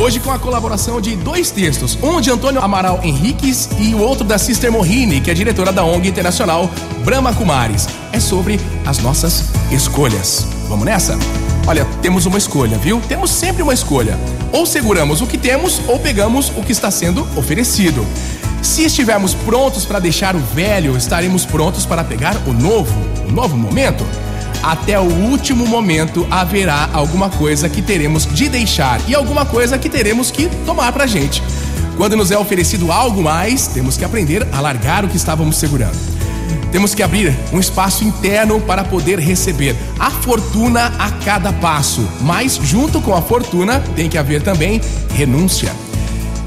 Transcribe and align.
Hoje 0.00 0.20
com 0.20 0.30
a 0.30 0.38
colaboração 0.38 1.00
de 1.00 1.16
dois 1.16 1.50
textos, 1.50 1.98
um 2.00 2.20
de 2.20 2.30
Antônio 2.30 2.62
Amaral 2.62 3.00
Henriques 3.02 3.68
e 3.76 3.92
o 3.92 3.98
outro 3.98 4.24
da 4.24 4.38
Sister 4.38 4.70
Mohini, 4.70 5.20
que 5.20 5.32
é 5.32 5.34
diretora 5.34 5.72
da 5.72 5.84
ONG 5.84 6.08
Internacional 6.08 6.70
Brahma 7.04 7.34
Kumaris. 7.34 7.88
É 8.12 8.20
sobre 8.20 8.60
as 8.84 8.98
nossas 9.00 9.46
escolhas. 9.72 10.46
Vamos 10.68 10.84
nessa? 10.84 11.18
Olha, 11.66 11.84
temos 12.00 12.24
uma 12.24 12.38
escolha, 12.38 12.78
viu? 12.78 13.00
Temos 13.08 13.30
sempre 13.30 13.64
uma 13.64 13.74
escolha. 13.74 14.16
Ou 14.52 14.64
seguramos 14.64 15.20
o 15.20 15.26
que 15.26 15.36
temos 15.36 15.80
ou 15.88 15.98
pegamos 15.98 16.50
o 16.56 16.62
que 16.62 16.70
está 16.70 16.90
sendo 16.92 17.26
oferecido. 17.36 18.06
Se 18.62 18.84
estivermos 18.84 19.34
prontos 19.34 19.84
para 19.84 19.98
deixar 19.98 20.36
o 20.36 20.38
velho, 20.38 20.96
estaremos 20.96 21.44
prontos 21.44 21.84
para 21.84 22.04
pegar 22.04 22.36
o 22.46 22.52
novo, 22.52 22.94
o 23.28 23.32
novo 23.32 23.56
momento. 23.56 24.06
Até 24.66 24.98
o 24.98 25.04
último 25.04 25.64
momento 25.64 26.26
haverá 26.28 26.90
alguma 26.92 27.30
coisa 27.30 27.68
que 27.68 27.80
teremos 27.80 28.26
de 28.26 28.48
deixar 28.48 29.00
e 29.06 29.14
alguma 29.14 29.46
coisa 29.46 29.78
que 29.78 29.88
teremos 29.88 30.32
que 30.32 30.48
tomar 30.66 30.92
pra 30.92 31.06
gente. 31.06 31.40
Quando 31.96 32.16
nos 32.16 32.32
é 32.32 32.36
oferecido 32.36 32.90
algo 32.90 33.22
mais, 33.22 33.68
temos 33.68 33.96
que 33.96 34.04
aprender 34.04 34.44
a 34.50 34.60
largar 34.60 35.04
o 35.04 35.08
que 35.08 35.16
estávamos 35.16 35.56
segurando. 35.56 35.96
Temos 36.72 36.96
que 36.96 37.02
abrir 37.04 37.32
um 37.52 37.60
espaço 37.60 38.02
interno 38.02 38.60
para 38.60 38.82
poder 38.82 39.20
receber 39.20 39.76
a 40.00 40.10
fortuna 40.10 40.92
a 40.98 41.12
cada 41.24 41.52
passo, 41.52 42.04
mas 42.22 42.56
junto 42.56 43.00
com 43.00 43.14
a 43.14 43.22
fortuna 43.22 43.78
tem 43.94 44.08
que 44.08 44.18
haver 44.18 44.42
também 44.42 44.80
renúncia. 45.14 45.72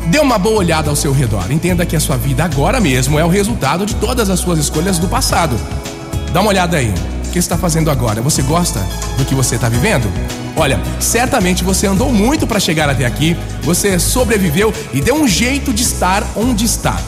Dê 0.08 0.20
uma 0.20 0.38
boa 0.38 0.58
olhada 0.58 0.90
ao 0.90 0.96
seu 0.96 1.14
redor. 1.14 1.50
Entenda 1.50 1.86
que 1.86 1.96
a 1.96 2.00
sua 2.02 2.18
vida 2.18 2.44
agora 2.44 2.82
mesmo 2.82 3.18
é 3.18 3.24
o 3.24 3.30
resultado 3.30 3.86
de 3.86 3.96
todas 3.96 4.30
as 4.30 4.42
suas 4.42 4.60
escolhas 4.60 5.00
do 5.00 5.08
passado. 5.08 5.56
Dá 6.34 6.42
uma 6.42 6.50
olhada 6.50 6.76
aí. 6.76 6.94
Que 7.32 7.38
está 7.40 7.58
fazendo 7.58 7.92
agora? 7.92 8.22
Você 8.22 8.42
gosta 8.42 8.80
do 9.18 9.24
que 9.24 9.36
você 9.36 9.56
está 9.56 9.70
vivendo? 9.70 10.12
Olha, 10.56 10.80
certamente 11.00 11.64
você 11.64 11.86
andou 11.88 12.12
muito 12.12 12.48
para 12.48 12.60
chegar 12.60 12.90
até 12.90 13.06
aqui, 13.06 13.38
você 13.62 14.00
sobreviveu 14.00 14.74
e 14.94 15.00
deu 15.00 15.16
um 15.16 15.28
jeito 15.28 15.72
de 15.72 15.84
estar 15.84 16.26
onde 16.36 16.66
está. 16.66 17.00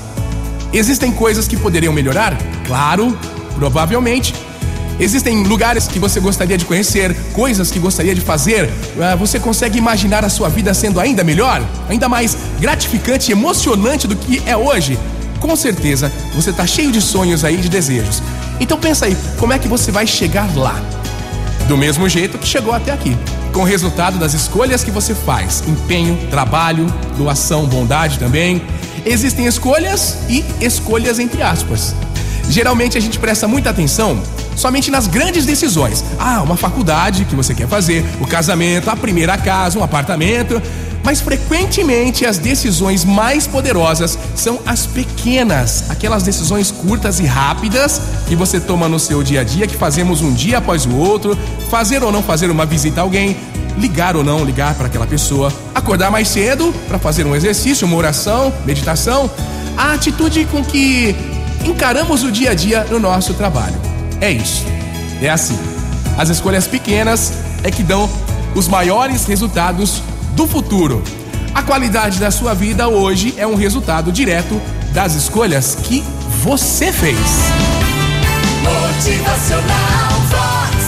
Existem 0.72 1.12
coisas 1.12 1.48
que 1.48 1.58
poderiam 1.58 1.92
melhorar? 1.92 2.38
Claro, 2.66 3.18
provavelmente. 3.56 4.34
Existem 5.00 5.44
lugares 5.44 5.88
que 5.88 5.98
você 5.98 6.20
gostaria 6.20 6.58
de 6.58 6.66
conhecer, 6.66 7.16
coisas 7.34 7.72
que 7.72 7.80
gostaria 7.80 8.14
de 8.14 8.22
fazer. 8.22 8.70
Ah, 9.02 9.16
Você 9.16 9.40
consegue 9.40 9.80
imaginar 9.80 10.24
a 10.24 10.30
sua 10.30 10.48
vida 10.48 10.74
sendo 10.76 11.00
ainda 11.00 11.24
melhor? 11.24 11.62
Ainda 11.90 12.08
mais 12.08 12.38
gratificante 12.60 13.32
e 13.32 13.34
emocionante 13.34 14.08
do 14.08 14.16
que 14.16 14.42
é 14.46 14.56
hoje? 14.56 15.00
Com 15.40 15.56
certeza 15.56 16.12
você 16.36 16.52
está 16.52 16.68
cheio 16.68 16.92
de 16.92 17.02
sonhos 17.02 17.44
aí, 17.44 17.58
de 17.58 17.68
desejos. 17.68 18.22
Então 18.62 18.78
pensa 18.78 19.08
aí, 19.08 19.18
como 19.40 19.52
é 19.54 19.58
que 19.58 19.68
você 19.68 19.92
vai 19.92 20.06
chegar 20.06 20.56
lá? 20.56 20.80
Do 21.68 21.76
mesmo 21.76 22.08
jeito 22.08 22.38
que 22.38 22.48
chegou 22.48 22.72
até 22.72 22.92
aqui, 22.92 23.18
com 23.52 23.62
o 23.62 23.64
resultado 23.64 24.20
das 24.20 24.36
escolhas 24.36 24.84
que 24.84 24.92
você 24.92 25.16
faz: 25.16 25.64
empenho, 25.68 26.16
trabalho, 26.30 26.86
doação, 27.18 27.66
bondade 27.66 28.20
também. 28.20 28.62
Existem 29.04 29.48
escolhas 29.48 30.20
e 30.30 30.46
escolhas 30.62 31.18
entre 31.18 31.42
aspas. 31.42 31.96
Geralmente 32.50 33.00
a 33.00 33.02
gente 33.02 33.18
presta 33.18 33.48
muita 33.48 33.72
atenção 33.72 34.22
somente 34.56 34.92
nas 34.92 35.08
grandes 35.08 35.44
decisões. 35.44 36.04
Ah, 36.20 36.44
uma 36.44 36.56
faculdade 36.56 37.26
que 37.26 37.36
você 37.36 37.56
quer 37.56 37.68
fazer, 37.68 38.06
o 38.20 38.28
casamento, 38.28 38.92
a 38.92 38.96
primeira 38.96 39.38
casa, 39.40 39.80
um 39.80 39.84
apartamento. 39.84 40.62
Mas 41.04 41.20
frequentemente 41.20 42.26
as 42.26 42.38
decisões 42.38 43.04
mais 43.04 43.48
poderosas 43.48 44.18
são 44.36 44.60
as 44.66 44.86
pequenas, 44.86 45.86
aquelas 45.90 46.24
decisões 46.24 46.72
curtas 46.72 47.20
e 47.20 47.26
rápidas 47.26 48.02
que 48.28 48.36
você 48.36 48.60
toma 48.60 48.88
no 48.88 49.00
seu 49.00 49.24
dia 49.24 49.42
a 49.42 49.44
dia, 49.44 49.68
que 49.68 49.76
fazemos 49.76 50.22
um 50.22 50.32
dia 50.32 50.60
após 50.60 50.86
o 50.86 50.96
outro, 50.96 51.38
fazer 51.70 52.04
ou 52.04 52.12
não 52.12 52.22
fazer 52.22 52.50
uma 52.52 52.66
visita 52.66 53.02
a 53.02 53.04
alguém, 53.04 53.36
ligar 53.78 54.16
ou 54.16 54.24
não 54.24 54.44
ligar 54.46 54.76
para 54.76 54.88
aquela 54.88 55.08
pessoa, 55.08 55.52
acordar 55.74 56.12
mais 56.12 56.28
cedo 56.28 56.74
para 56.88 57.00
fazer 57.00 57.26
um 57.26 57.36
exercício, 57.36 57.88
uma 57.88 57.98
oração, 57.98 58.54
meditação, 58.66 59.30
a 59.78 59.94
atitude 59.94 60.46
com 60.46 60.64
que 60.64 61.16
encaramos 61.66 62.24
o 62.24 62.32
dia 62.32 62.52
a 62.52 62.54
dia 62.54 62.86
no 62.90 63.00
nosso 63.00 63.34
trabalho. 63.34 63.76
É 64.20 64.32
isso. 64.32 64.66
É 65.22 65.30
assim. 65.30 65.58
As 66.18 66.30
escolhas 66.30 66.68
pequenas 66.68 67.34
é 67.64 67.72
que 67.72 67.84
dão 67.84 68.10
os 68.56 68.68
maiores 68.68 69.26
resultados 69.26 70.02
do 70.42 70.48
futuro. 70.48 71.04
A 71.54 71.62
qualidade 71.62 72.20
da 72.20 72.32
sua 72.32 72.56
vida 72.56 72.88
hoje 72.88 73.36
é 73.38 73.46
um 73.46 73.54
resultado 73.54 74.12
direto 74.12 74.60
das 74.92 75.14
escolhas 75.14 75.76
que 75.76 76.04
você 76.42 76.92
fez. 76.92 77.16
Motivacional 78.64 80.12
Vox. 80.32 80.82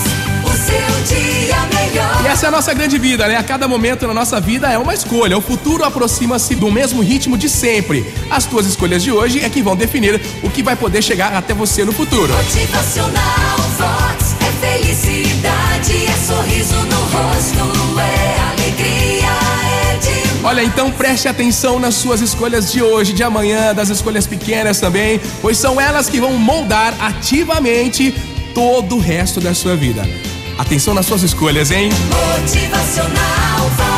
O 0.44 0.58
seu 0.58 1.04
dia 1.06 1.56
melhor. 1.72 2.24
E 2.24 2.28
essa 2.28 2.48
é 2.48 2.50
a 2.50 2.52
nossa 2.52 2.74
grande 2.74 2.98
vida, 2.98 3.28
né? 3.28 3.36
A 3.38 3.44
cada 3.44 3.68
momento 3.68 4.08
na 4.08 4.14
nossa 4.14 4.42
vida 4.42 4.72
é 4.72 4.78
uma 4.78 4.96
escolha. 4.96 5.38
O 5.38 5.42
futuro 5.42 5.84
aproxima-se 5.84 6.56
do 6.56 6.72
mesmo 6.72 7.04
ritmo 7.04 7.38
de 7.38 7.48
sempre. 7.48 8.12
As 8.32 8.46
tuas 8.46 8.66
escolhas 8.66 9.04
de 9.04 9.12
hoje 9.12 9.40
é 9.40 9.50
que 9.50 9.62
vão 9.62 9.76
definir 9.76 10.20
o 10.42 10.50
que 10.50 10.64
vai 10.64 10.76
poder 10.76 11.04
chegar 11.04 11.32
até 11.36 11.54
você 11.54 11.86
no 11.86 11.94
futuro. 11.94 12.34
Motivacional 12.34 13.58
Vox. 13.78 14.36
É 14.42 14.80
felicidade, 14.80 16.06
é 16.08 16.26
sorriso 16.26 16.76
no 16.76 16.98
rosto, 16.98 17.73
Olha, 20.54 20.64
então 20.64 20.92
preste 20.92 21.28
atenção 21.28 21.80
nas 21.80 21.96
suas 21.96 22.22
escolhas 22.22 22.72
de 22.72 22.80
hoje, 22.80 23.12
de 23.12 23.24
amanhã, 23.24 23.74
das 23.74 23.90
escolhas 23.90 24.28
pequenas 24.28 24.80
também, 24.80 25.20
pois 25.42 25.58
são 25.58 25.82
elas 25.82 26.08
que 26.08 26.20
vão 26.20 26.34
moldar 26.34 26.94
ativamente 27.00 28.14
todo 28.54 28.98
o 28.98 29.00
resto 29.00 29.42
da 29.42 29.56
sua 29.56 29.76
vida. 29.76 30.08
Atenção 30.56 30.94
nas 30.94 31.08
suas 31.08 31.24
escolhas, 31.24 31.72
hein? 31.72 31.90
Motivacional 32.38 33.93